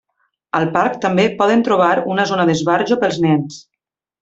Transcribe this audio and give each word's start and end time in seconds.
Al 0.59 0.63
parc 0.77 0.95
també 1.03 1.25
podem 1.41 1.61
trobar 1.69 1.91
una 2.15 2.27
zona 2.33 2.49
d'esbarjo 2.53 3.01
pels 3.05 3.23
nens. 3.29 3.63